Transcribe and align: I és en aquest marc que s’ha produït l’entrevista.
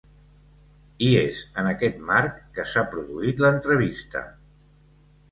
I 1.07 1.09
és 1.17 1.41
en 1.63 1.67
aquest 1.71 1.99
marc 2.07 2.39
que 2.55 2.65
s’ha 2.69 2.83
produït 2.93 3.43
l’entrevista. 3.45 4.23